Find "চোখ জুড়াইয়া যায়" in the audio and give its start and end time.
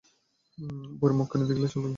1.67-1.89